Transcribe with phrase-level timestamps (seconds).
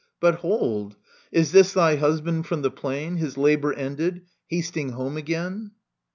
[0.19, 0.95] But hold:
[1.31, 3.17] is this thy husband from the plain.
[3.17, 5.73] His labour ended, hasting home again